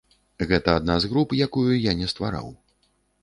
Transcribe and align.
Гэта 0.51 0.69
адна 0.79 0.95
з 1.03 1.11
груп, 1.11 1.35
якую 1.47 1.73
я 1.77 1.93
не 2.01 2.07
ствараў. 2.13 2.47